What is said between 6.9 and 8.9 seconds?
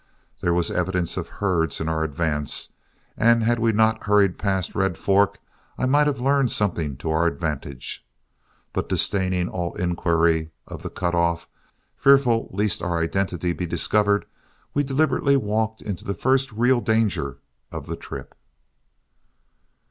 to our advantage. But